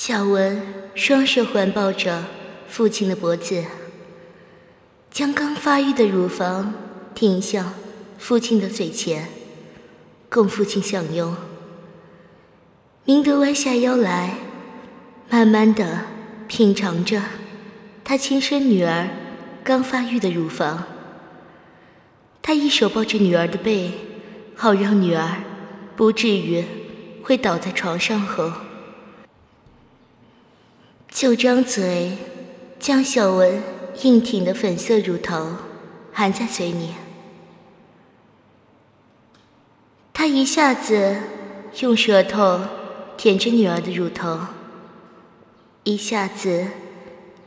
[0.00, 0.62] 小文
[0.94, 2.22] 双手环抱着
[2.68, 3.64] 父亲的脖子，
[5.10, 6.72] 将刚发育的乳房
[7.16, 7.74] 挺向
[8.16, 9.28] 父亲的嘴前，
[10.30, 11.34] 供父亲享用。
[13.06, 14.36] 明德弯下腰来，
[15.28, 16.02] 慢慢的
[16.46, 17.20] 品尝着
[18.04, 19.08] 他亲生女儿
[19.64, 20.84] 刚发育的乳房。
[22.40, 23.90] 他一手抱着女儿的背，
[24.54, 25.42] 好让女儿
[25.96, 26.64] 不至于
[27.24, 28.52] 会倒在床上后。
[31.10, 32.16] 就张嘴，
[32.78, 33.62] 将小文
[34.02, 35.56] 硬挺的粉色乳头
[36.12, 36.90] 含在嘴里。
[40.12, 41.16] 他一下子
[41.80, 42.60] 用舌头
[43.16, 44.38] 舔着女儿的乳头，
[45.84, 46.66] 一下子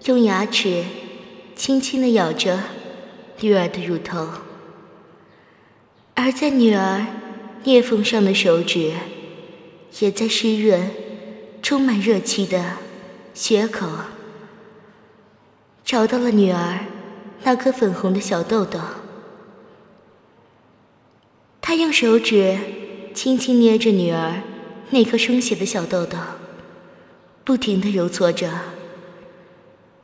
[0.05, 0.83] 用牙齿
[1.55, 2.59] 轻轻的咬着
[3.39, 4.27] 女儿的乳头，
[6.15, 7.05] 而在女儿
[7.63, 8.93] 裂缝上的手指，
[9.99, 10.91] 也在湿润、
[11.61, 12.77] 充满热气的。
[13.33, 13.87] 血口
[15.83, 16.79] 找到了女儿
[17.43, 18.79] 那颗粉红的小豆豆，
[21.59, 22.57] 他用手指
[23.13, 24.41] 轻轻捏着女儿
[24.91, 26.17] 那颗充血的小豆豆，
[27.43, 28.51] 不停的揉搓着，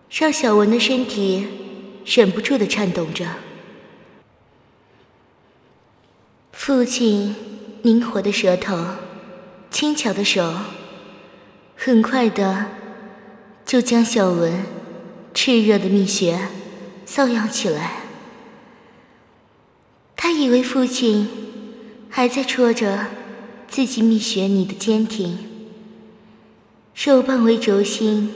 [0.10, 1.48] 让小文的身体
[2.06, 3.26] 忍不住的颤动着。
[6.52, 7.36] 父亲
[7.84, 8.84] 灵活的舌头，
[9.70, 10.54] 轻巧的手，
[11.76, 12.66] 很快的。
[13.68, 14.64] 就将小文
[15.34, 16.40] 炽热的蜜穴
[17.06, 17.98] 瘙痒起来。
[20.16, 21.28] 他以为父亲
[22.10, 23.08] 还在戳着
[23.68, 25.38] 自己蜜穴里的坚挺，
[26.94, 28.32] 手棒为轴心，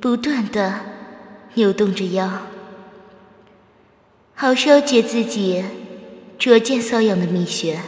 [0.00, 0.78] 不断的
[1.54, 2.46] 扭动着腰，
[4.34, 5.64] 好收解自己
[6.38, 7.80] 逐渐瘙痒的蜜穴。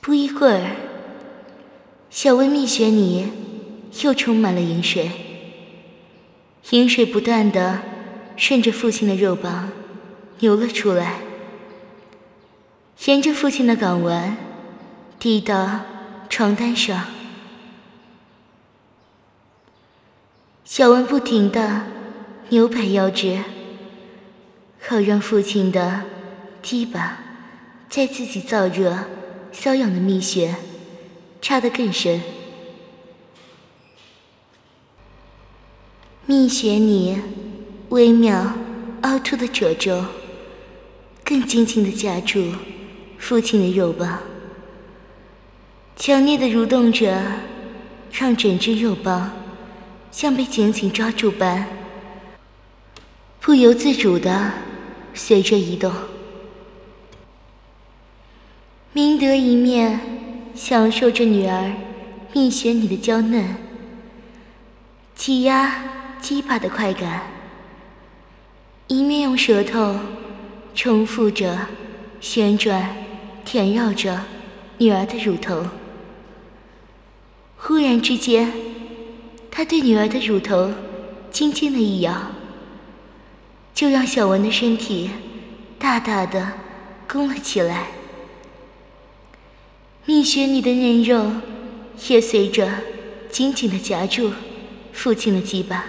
[0.00, 0.76] 不一会儿，
[2.08, 3.26] 小文蜜穴里。
[4.02, 5.10] 又充满了饮水，
[6.70, 7.80] 饮水不断的
[8.36, 9.70] 顺着父亲的肉棒
[10.40, 11.20] 流了出来，
[13.06, 14.36] 沿着父亲的睾丸
[15.18, 15.82] 滴到
[16.28, 17.06] 床单上。
[20.64, 21.82] 小文不停的
[22.48, 23.44] 扭摆腰肢，
[24.80, 26.02] 好让父亲的
[26.62, 27.18] 鸡巴
[27.88, 29.04] 在自己燥热、
[29.52, 30.56] 瘙痒的蜜穴
[31.40, 32.20] 插得更深。
[36.26, 37.20] 蜜雪你
[37.90, 38.54] 微妙
[39.02, 40.02] 凹凸的褶皱，
[41.22, 42.50] 更紧紧地夹住
[43.18, 44.20] 父亲的肉棒，
[45.96, 47.22] 强烈的蠕动着，
[48.10, 49.32] 让整只肉棒
[50.10, 51.66] 像被紧紧抓住般，
[53.42, 54.50] 不由自主地
[55.12, 55.92] 随着移动。
[58.94, 60.00] 明德一面
[60.54, 61.70] 享受着女儿
[62.32, 63.56] 蜜雪你的娇嫩，
[65.14, 65.90] 挤压。
[66.24, 67.24] 鸡巴的快感，
[68.86, 70.00] 一面用舌头
[70.74, 71.66] 重复着
[72.18, 72.96] 旋转、
[73.44, 74.24] 舔绕着
[74.78, 75.66] 女儿的乳头。
[77.58, 78.50] 忽然之间，
[79.50, 80.72] 他对女儿的乳头
[81.30, 82.30] 轻轻的一摇，
[83.74, 85.10] 就让小文的身体
[85.78, 86.52] 大大的
[87.06, 87.88] 弓了起来，
[90.06, 91.30] 蜜穴里的嫩肉
[92.08, 92.66] 也随着
[93.30, 94.32] 紧紧的夹住
[94.90, 95.84] 父亲的鸡巴。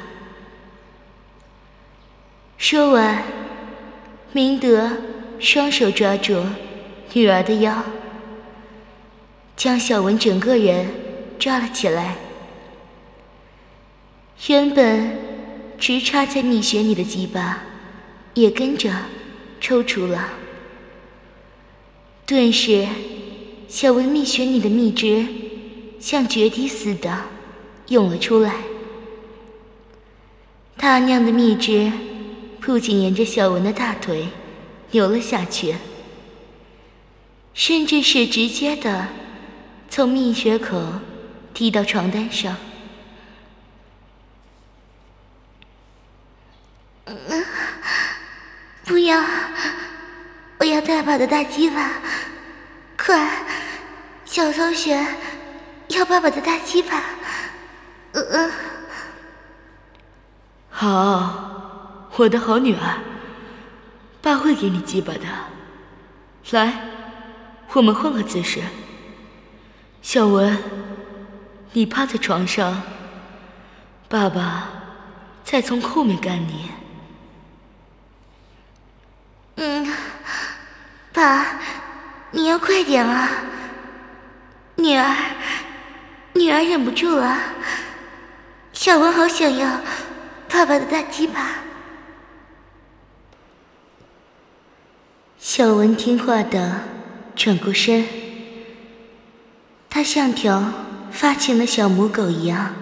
[2.58, 3.24] 说完，
[4.32, 4.90] 明德
[5.40, 6.44] 双手抓住
[7.14, 7.84] 女儿的腰，
[9.56, 10.88] 将小文整个人
[11.38, 12.16] 抓了起来。
[14.48, 15.18] 原本
[15.78, 17.64] 直插在蜜穴里的鸡巴
[18.34, 18.92] 也跟着
[19.60, 20.30] 抽出了。
[22.26, 22.88] 顿时，
[23.68, 25.26] 小文蜜穴里的蜜汁
[26.00, 27.16] 像决堤似的
[27.90, 28.56] 涌了出来。
[30.78, 31.92] 大量的蜜汁。
[32.66, 34.28] 不仅沿着小文的大腿
[34.90, 35.76] 流了下去，
[37.54, 39.10] 甚至是直接的
[39.88, 40.84] 从蜜穴口
[41.54, 42.58] 滴到床单上。
[48.84, 49.24] 不要！
[50.58, 51.92] 我要大把的大鸡巴！
[52.98, 53.46] 快，
[54.26, 55.06] 小同学，
[55.90, 57.04] 要爸爸的大鸡巴！
[58.14, 58.52] 呃，
[60.72, 61.55] 好，
[62.18, 63.00] 我的好女儿，
[64.22, 65.22] 爸会给你鸡巴的。
[66.52, 66.74] 来，
[67.74, 68.62] 我们换个姿势。
[70.02, 70.58] 小文，
[71.74, 72.82] 你趴在床上，
[74.08, 74.70] 爸爸
[75.44, 76.72] 再从后面干你。
[79.56, 79.94] 嗯，
[81.12, 81.60] 爸，
[82.32, 83.30] 你要快点啊！
[84.76, 85.16] 女儿，
[86.34, 87.38] 女儿忍不住了。
[88.72, 89.82] 小文好想要
[90.48, 91.65] 爸爸的大鸡巴。
[95.58, 96.82] 小文听话的
[97.34, 98.06] 转过身，
[99.90, 100.74] 他像条
[101.12, 102.76] 发情的小母狗一样，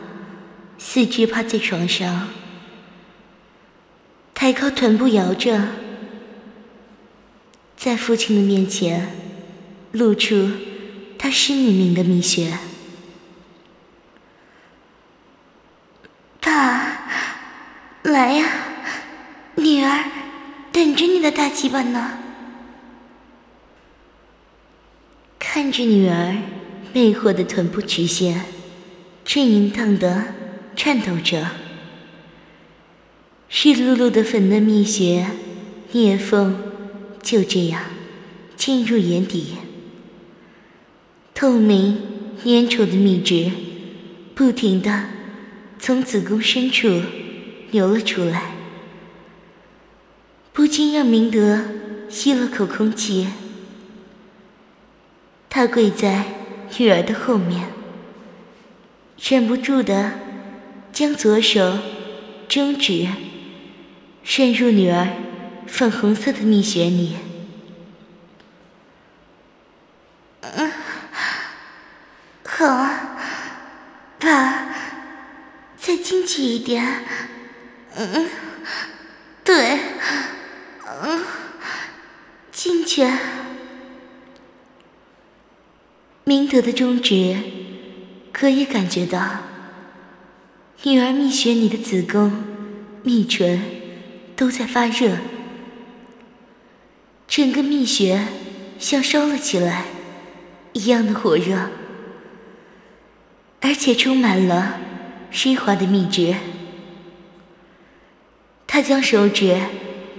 [0.80, 2.30] 四肢趴在床上，
[4.34, 5.68] 抬高臀部摇着，
[7.78, 9.16] 在父亲的面前
[9.92, 10.50] 露出
[11.20, 12.58] 他湿淋淋的蜜穴。
[16.42, 17.06] 爸，
[18.02, 18.48] 来呀，
[19.58, 20.06] 女儿
[20.72, 22.23] 等着你的大鸡巴呢。
[25.56, 26.36] 看着女儿
[26.94, 28.44] 魅惑的臀部曲线，
[29.24, 30.34] 正淫荡的
[30.76, 31.46] 颤抖着，
[33.50, 35.28] 湿漉漉的粉嫩蜜穴
[35.92, 36.60] 裂缝
[37.22, 37.84] 就这样
[38.56, 39.50] 进入眼底，
[41.36, 42.02] 透明
[42.44, 43.52] 粘稠的蜜汁
[44.34, 45.04] 不停的。
[45.78, 47.04] 从子宫深处
[47.70, 48.56] 流了出来，
[50.52, 51.64] 不禁让明德
[52.10, 53.28] 吸了口空气。
[55.56, 56.24] 他跪在
[56.80, 57.68] 女儿的后面，
[59.20, 60.14] 忍不住的
[60.92, 61.78] 将左手
[62.50, 63.08] 中指
[64.24, 65.10] 伸入女儿
[65.68, 67.18] 粉红色的蜜穴里。
[70.42, 70.72] 嗯，
[72.44, 72.66] 好，
[74.20, 74.74] 爸。
[75.78, 77.04] 再进去一点，
[77.96, 78.28] 嗯，
[79.44, 79.80] 对，
[81.04, 81.24] 嗯，
[82.52, 83.08] 进去。
[86.26, 87.36] 明德的中指
[88.32, 89.40] 可以感觉到，
[90.84, 92.32] 女儿蜜穴里的子宫、
[93.02, 93.60] 蜜唇
[94.36, 95.18] 都在发热，
[97.28, 98.28] 整个蜜穴
[98.78, 99.86] 像烧了起来
[100.74, 101.70] 一样的火热，
[103.62, 104.78] 而且充满了。
[105.32, 106.36] 湿滑的蜜汁，
[108.68, 109.60] 他将手指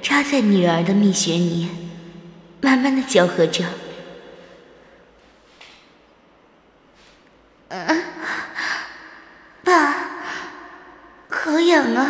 [0.03, 1.69] 插在女儿的蜜穴里，
[2.61, 3.65] 慢慢的搅和着。
[7.75, 8.05] 嗯，
[9.65, 9.95] 爸，
[11.29, 12.07] 好痒啊！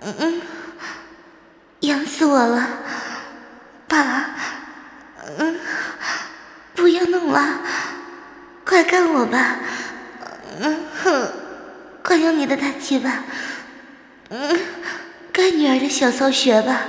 [0.00, 0.42] 嗯，
[1.80, 2.68] 痒死我了，
[3.88, 4.30] 爸，
[5.38, 5.58] 嗯，
[6.74, 7.60] 不要弄了，
[8.66, 9.56] 快干我吧，
[10.60, 11.32] 嗯哼。
[12.02, 13.24] 快用你的大鸡巴，
[14.28, 14.60] 嗯，
[15.32, 16.82] 干女儿的小骚穴吧，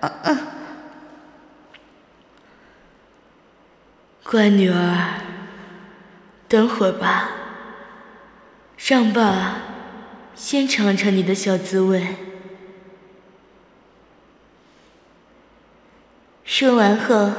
[0.00, 0.38] 嗯嗯。
[4.24, 4.98] 乖女儿，
[6.48, 7.30] 等会儿吧，
[8.78, 9.62] 让爸
[10.34, 12.06] 先尝尝你的小滋味。
[16.44, 17.32] 说完后，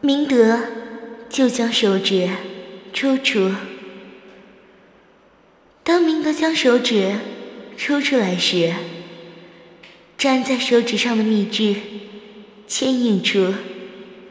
[0.00, 0.58] 明德
[1.28, 2.28] 就将手指
[2.92, 3.52] 抽出。
[5.84, 7.14] 当明德将手指
[7.76, 8.74] 抽出来时，
[10.18, 11.76] 粘在手指上的蜜汁
[12.66, 13.54] 牵引出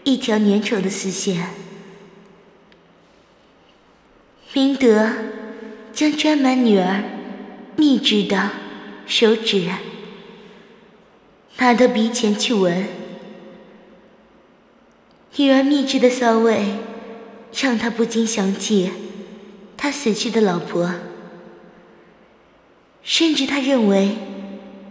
[0.03, 1.62] 一条粘稠的丝线。
[4.53, 5.09] 明德
[5.91, 7.03] 将沾满女儿
[7.75, 8.51] 蜜汁的
[9.07, 9.67] 手指
[11.57, 12.87] 拿到鼻前去闻，
[15.37, 16.77] 女儿蜜汁的骚味
[17.51, 18.91] 让他不禁想起
[19.75, 20.93] 他死去的老婆。
[23.01, 24.17] 甚至他认为，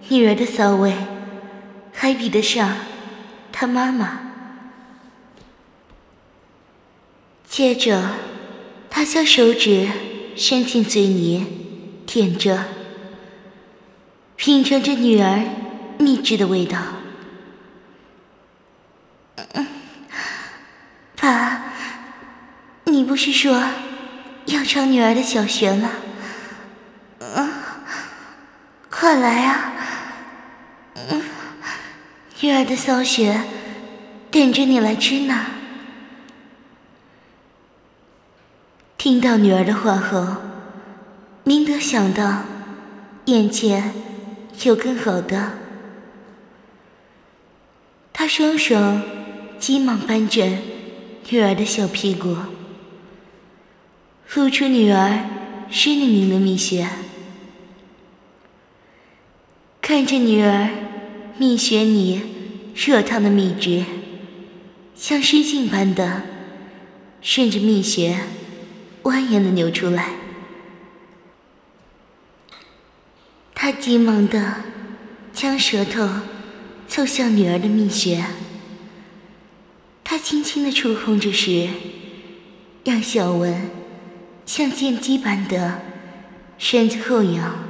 [0.09, 0.93] 女儿的骚味
[1.93, 2.75] 还比得上
[3.53, 4.21] 他妈妈。
[7.49, 8.11] 接着，
[9.03, 9.89] 他将手指
[10.37, 11.45] 伸进嘴里
[12.07, 12.67] 舔着，
[14.37, 15.43] 品尝着女儿
[15.99, 16.79] 蜜汁的味道。
[21.17, 21.65] 爸，
[22.85, 23.65] 你不是说
[24.45, 25.91] 要尝女儿的小穴吗？
[28.89, 29.73] 快来啊！
[30.95, 31.25] 嗯，
[32.39, 33.43] 女儿的骚穴
[34.31, 35.47] 等着你来吃呢。
[39.03, 40.25] 听到女儿的话后，
[41.43, 42.45] 明德想到
[43.25, 43.93] 眼前
[44.63, 45.55] 有更好的，
[48.13, 49.01] 他双手
[49.59, 50.47] 急忙扳着
[51.31, 52.37] 女儿的小屁股，
[54.35, 55.29] 露出女儿
[55.69, 56.89] 湿淋淋的蜜穴，
[59.81, 60.69] 看着女儿
[61.39, 62.23] 蜜穴里
[62.77, 63.85] 热烫的蜜汁，
[64.95, 66.23] 像湿镜般的
[67.21, 68.17] 顺着蜜穴
[69.03, 70.11] 蜿蜒的流出来，
[73.55, 74.57] 他急忙的
[75.33, 76.09] 将舌头
[76.87, 78.25] 凑向女儿的蜜穴，
[80.05, 81.69] 他轻轻的触碰着时，
[82.85, 83.71] 让小文。
[84.45, 85.81] 像剑击般的
[86.59, 87.65] 身子后仰，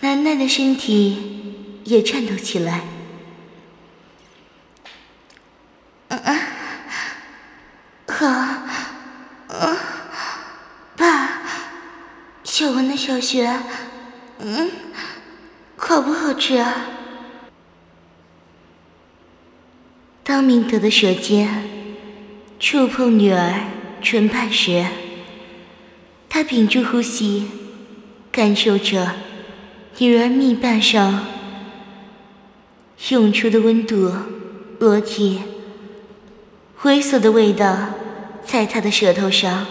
[0.00, 2.84] 楠楠的身体也颤抖起来。
[6.06, 6.40] 嗯嗯，
[8.06, 8.26] 好，
[9.48, 9.76] 嗯，
[10.96, 11.42] 爸，
[13.20, 13.60] 小文的小学，
[14.40, 14.70] 嗯，
[15.76, 16.86] 好不好吃啊？
[20.22, 21.64] 当明德的舌尖
[22.60, 23.52] 触碰女儿。
[24.00, 24.86] 唇瓣时，
[26.28, 27.48] 他屏住呼吸，
[28.30, 29.10] 感受着
[29.98, 31.26] 女儿蜜瓣上
[33.08, 34.12] 涌出的温度，
[34.78, 35.42] 裸体
[36.82, 37.88] 猥琐的味道
[38.46, 39.66] 在他的舌头上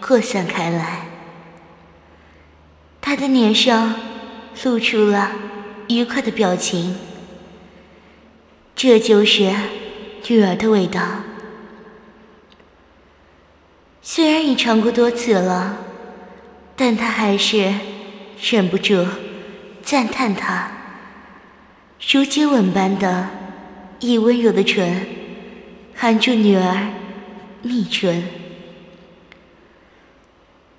[0.00, 1.07] 扩散开来。
[3.08, 3.94] 他的脸上
[4.64, 5.32] 露出了
[5.88, 6.94] 愉快的表情，
[8.76, 9.50] 这就是
[10.26, 11.00] 女儿的味道。
[14.02, 15.78] 虽然已尝过多次了，
[16.76, 17.72] 但他还是
[18.42, 19.06] 忍不住
[19.82, 20.70] 赞叹她
[22.12, 23.30] 如接吻般的
[24.00, 25.06] 以温柔的唇
[25.94, 26.88] 含住女儿
[27.62, 28.22] 蜜唇，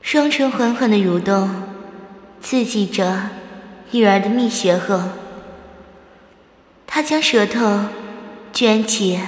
[0.03, 1.50] 双唇缓缓的蠕动，
[2.41, 3.29] 刺激着
[3.91, 5.00] 女儿的蜜穴后，
[6.86, 7.86] 他将舌头
[8.51, 9.19] 卷起，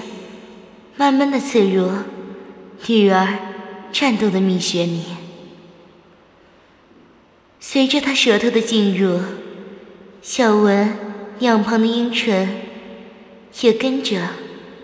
[0.95, 1.91] 慢慢的刺入
[2.87, 3.27] 女儿。
[3.93, 5.03] 颤抖的蜜穴里，
[7.59, 9.19] 随着他舌头的进入，
[10.21, 10.95] 小文
[11.39, 12.61] 两旁的阴唇
[13.59, 14.29] 也跟着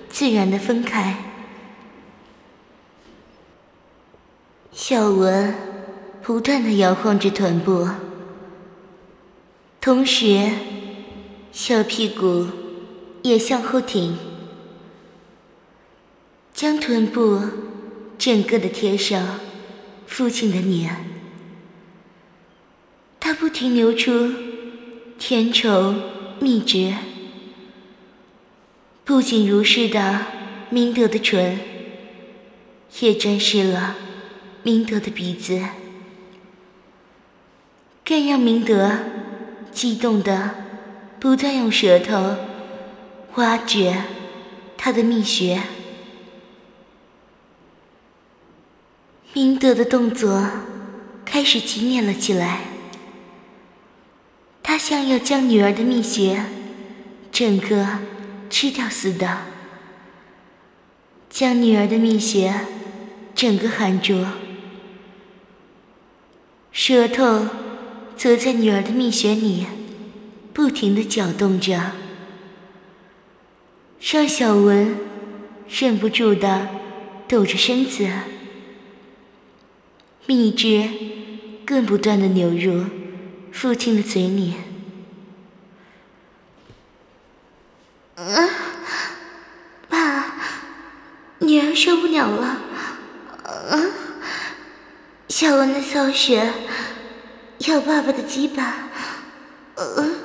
[0.10, 1.20] 自然的分开。
[4.74, 5.56] 小文
[6.22, 7.88] 不断的摇晃着臀部，
[9.80, 10.50] 同时
[11.52, 12.48] 小屁股
[13.24, 14.18] 也向后挺，
[16.54, 17.42] 将臀部。
[18.20, 19.40] 整个的贴上
[20.08, 21.06] 父亲的脸，
[23.20, 24.34] 他不停流出
[25.20, 25.94] 甜稠
[26.40, 26.96] 蜜汁，
[29.06, 30.26] 不仅如是的
[30.72, 31.60] 明德的唇，
[33.02, 33.96] 也沾湿了
[34.64, 35.62] 明德的鼻子，
[38.04, 39.00] 更让明德
[39.78, 40.56] 激动的
[41.20, 42.36] 不断用舌头
[43.36, 44.06] 挖掘
[44.76, 45.62] 他的蜜穴。
[49.34, 50.50] 明德的动作
[51.24, 52.62] 开始激烈了起来，
[54.64, 56.46] 他像要将女儿的蜜穴
[57.32, 58.00] 整个
[58.50, 59.42] 吃掉似的，
[61.30, 62.52] 将女儿的蜜穴
[63.36, 64.26] 整个含住，
[66.72, 67.67] 舌头
[68.18, 69.68] 则在女儿的蜜穴里
[70.52, 71.92] 不停的搅动着，
[74.02, 74.98] 让小文
[75.70, 76.68] 忍不住的
[77.28, 78.10] 抖着身子。
[80.26, 80.90] 蜜汁
[81.64, 82.86] 更不断的流入
[83.52, 84.56] 父亲的嘴里。
[88.16, 88.50] 嗯，
[89.88, 90.36] 爸，
[91.40, 92.62] 女儿受不了了。
[93.70, 93.92] 嗯，
[95.30, 96.52] 小文的骚穴
[97.60, 98.90] 要爸爸的鸡巴。
[99.76, 100.16] 嗯，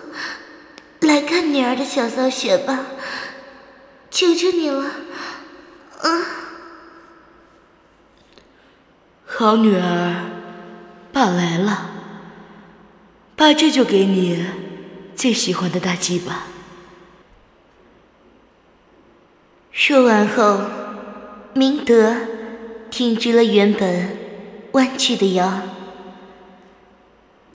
[1.01, 2.87] 来看女儿的小骚穴吧，
[4.11, 4.91] 求求你了。
[6.03, 6.25] 嗯。
[9.27, 10.31] 好女儿，
[11.13, 11.91] 爸来了。
[13.35, 14.47] 爸这就给你
[15.17, 16.45] 最喜欢的大鸡巴。
[19.73, 20.61] 说完后，
[21.55, 22.15] 明德
[22.91, 24.17] 挺直了原本
[24.73, 25.63] 弯曲的腰。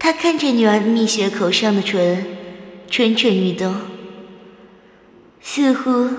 [0.08, 2.26] 他看着女儿的蜜穴口上的唇，
[2.90, 3.76] 蠢蠢欲动，
[5.42, 6.10] 似乎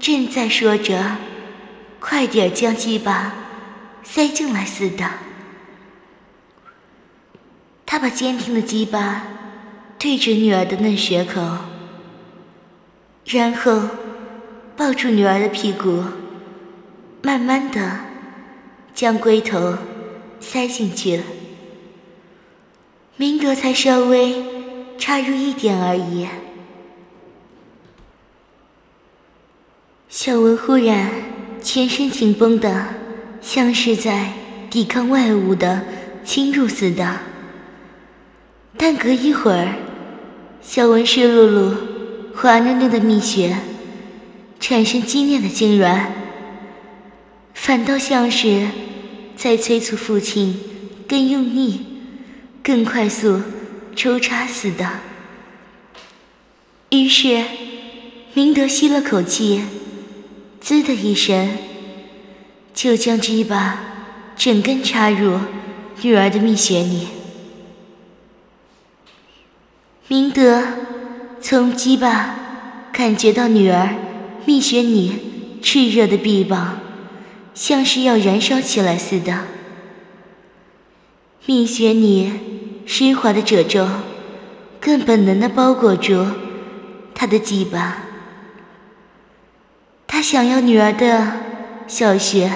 [0.00, 1.18] 正在说着
[2.00, 3.32] ：“快点将鸡巴。”
[4.02, 5.08] 塞进来似的，
[7.86, 9.22] 他把坚挺的鸡巴
[9.96, 11.40] 对准女儿的嫩穴口，
[13.26, 13.90] 然后
[14.76, 16.02] 抱住女儿的屁股，
[17.22, 18.00] 慢慢的
[18.92, 19.78] 将龟头
[20.40, 21.22] 塞进去了。
[23.16, 24.44] 明德才稍微
[24.98, 26.26] 插入一点而已。
[30.08, 31.10] 小文忽然
[31.62, 33.02] 全身紧绷的。
[33.44, 34.32] 像是在
[34.70, 35.82] 抵抗外物的
[36.24, 37.20] 侵入似的。
[38.78, 39.74] 但隔一会儿，
[40.62, 41.74] 小文湿漉漉、
[42.34, 43.54] 滑嫩嫩的蜜穴
[44.58, 46.06] 产生激烈的痉挛，
[47.52, 48.66] 反倒像是
[49.36, 50.58] 在催促父亲
[51.06, 51.93] 更用力、
[52.64, 53.42] 更快速
[53.94, 54.88] 抽插似的。
[56.88, 57.44] 于是，
[58.32, 59.62] 明德吸了口气，
[60.62, 61.58] 滋的一声，
[62.72, 63.80] 就将鸡巴
[64.34, 65.38] 整根插入
[66.00, 67.08] 女儿的蜜穴里。
[70.08, 70.62] 明德
[71.42, 73.94] 从鸡巴感觉到女儿
[74.46, 76.80] 蜜穴里炽热的臂膀，
[77.52, 79.48] 像是要燃烧起来似的。
[81.46, 82.32] 蜜雪你
[82.86, 83.86] 湿滑的褶皱，
[84.80, 86.26] 更本能的包裹住
[87.14, 88.04] 他的鸡巴。
[90.06, 91.40] 他想要女儿的
[91.86, 92.50] 小穴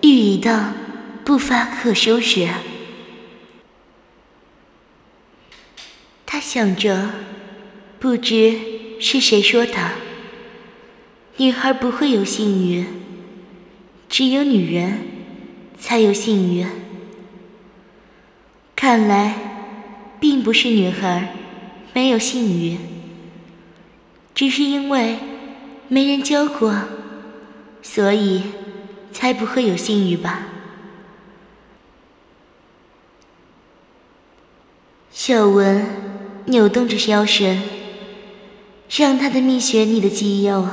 [0.00, 0.72] 欲一到
[1.26, 2.48] 不发可收拾。
[6.24, 7.10] 他想着，
[7.98, 8.58] 不知
[8.98, 9.90] 是谁说的，
[11.36, 12.86] 女孩不会有性欲，
[14.08, 15.00] 只有女人
[15.78, 16.64] 才有性欲。
[18.76, 19.34] 看来，
[20.20, 21.34] 并不是女孩
[21.92, 22.78] 没有性欲，
[24.34, 25.18] 只是因为
[25.88, 26.74] 没人教过，
[27.82, 28.42] 所以
[29.12, 30.46] 才不会有性欲吧。
[35.10, 36.06] 小文。
[36.48, 37.60] 扭动着腰身，
[38.88, 40.64] 让他的蜜穴里的肌肉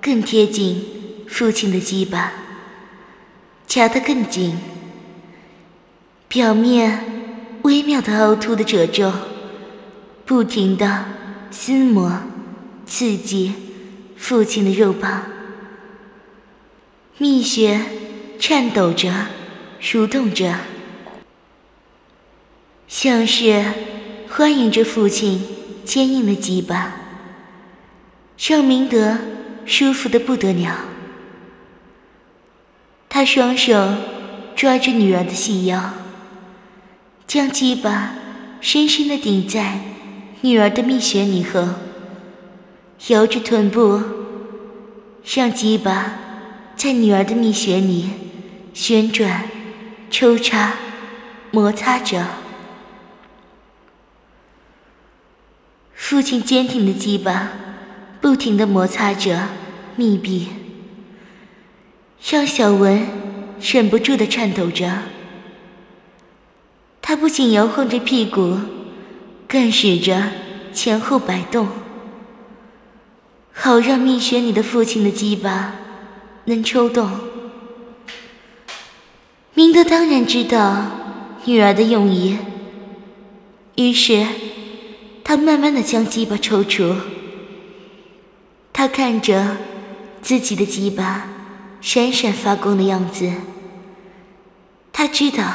[0.00, 2.32] 更贴近父亲的鸡巴，
[3.66, 4.56] 夹得更紧。
[6.28, 7.13] 表面
[7.64, 9.10] 微妙的凹凸的褶皱，
[10.26, 11.06] 不停的
[11.50, 12.20] 撕磨、
[12.84, 13.54] 刺激
[14.18, 15.24] 父亲的肉棒。
[17.16, 17.80] 蜜穴
[18.38, 19.28] 颤抖着、
[19.80, 20.54] 蠕动着，
[22.86, 23.64] 像是……
[24.28, 25.46] 欢迎着父亲
[25.84, 26.96] 坚硬的鸡巴，
[28.36, 29.16] 让明德
[29.64, 30.86] 舒服的不得了。
[33.08, 33.94] 他双手
[34.56, 35.94] 抓着女儿的细腰，
[37.26, 38.14] 将鸡巴
[38.60, 39.80] 深深的顶在
[40.42, 41.66] 女儿的蜜穴里后，
[43.08, 44.00] 摇着臀部，
[45.34, 46.12] 让鸡巴
[46.76, 48.10] 在女儿的蜜穴里
[48.72, 49.48] 旋转、
[50.10, 50.74] 抽插、
[51.50, 52.26] 摩擦着。
[55.94, 57.50] 父亲坚挺的鸡巴
[58.20, 59.48] 不停地摩擦着
[59.96, 60.48] 密闭，
[62.30, 63.06] 让小文
[63.60, 64.90] 忍不住地颤抖着。
[67.06, 68.56] 他不仅摇晃着屁股，
[69.46, 70.30] 更使着
[70.72, 71.68] 前后摆动，
[73.52, 75.74] 好让蜜穴里的父亲的鸡巴
[76.46, 77.10] 能抽动。
[79.52, 80.86] 明德当然知道
[81.44, 82.38] 女儿的用意，
[83.76, 84.26] 于是。
[85.26, 86.94] 他慢慢的将鸡巴抽出，
[88.74, 89.56] 他看着
[90.20, 91.28] 自己的鸡巴
[91.80, 93.32] 闪闪发光的样子，
[94.92, 95.54] 他知道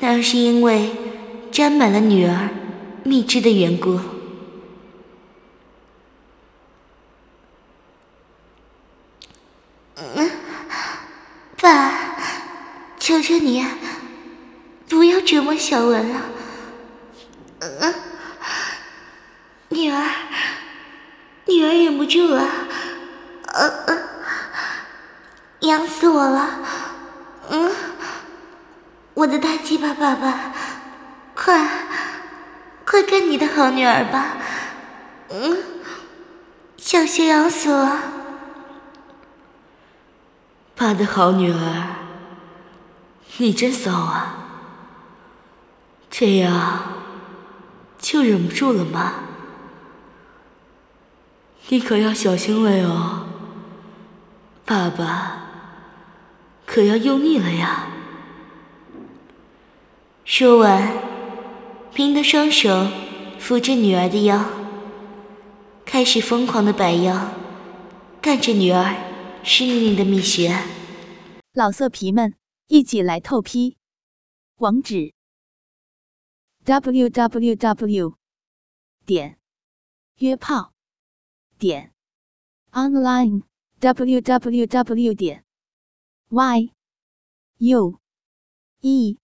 [0.00, 0.90] 那是因为
[1.52, 2.48] 沾满了女儿
[3.04, 4.00] 蜜汁的缘故。
[9.96, 10.30] 嗯，
[11.60, 12.16] 爸，
[12.98, 13.64] 求求你，
[14.88, 16.22] 不要折磨小文了。
[17.60, 17.94] 嗯。
[19.72, 20.02] 女儿，
[21.46, 22.44] 女儿忍不住了，
[23.46, 24.02] 呃呃，
[25.60, 26.58] 痒死我了，
[29.20, 30.50] 我的大鸡巴爸爸，
[31.34, 31.68] 快，
[32.86, 34.38] 快干你的好女儿吧，
[35.28, 35.58] 嗯，
[36.78, 38.00] 小心痒死了，
[40.74, 41.86] 爸的好女儿，
[43.36, 44.36] 你真骚啊，
[46.08, 46.80] 这样
[47.98, 49.12] 就忍不住了吗？
[51.68, 53.26] 你可要小心了哟，
[54.64, 55.42] 爸爸
[56.64, 57.88] 可要用力了呀！
[60.32, 60.80] 说完，
[61.96, 62.68] 明德双手
[63.40, 64.40] 扶着女儿的腰，
[65.84, 67.34] 开始疯狂的摆腰，
[68.22, 68.94] 干着女儿
[69.42, 70.56] 湿淋淋的蜜穴。
[71.52, 72.36] 老色皮们，
[72.68, 73.76] 一起来透批！
[74.58, 75.12] 网址
[76.62, 78.14] ：w w w.
[79.04, 79.36] 点
[80.18, 80.72] 约炮。
[81.58, 81.92] 点
[82.70, 83.42] online
[83.80, 85.44] w w w 点
[86.28, 86.70] y
[87.58, 87.98] u
[88.80, 89.19] e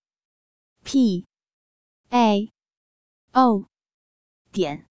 [0.87, 1.27] p
[2.11, 2.49] a
[3.33, 3.67] o
[4.53, 4.87] 点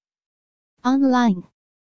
[0.83, 1.54] online。